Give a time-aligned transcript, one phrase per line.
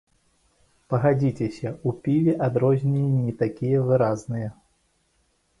[0.93, 4.49] Пагадзіцеся, у піве адрозненні не такія выразныя.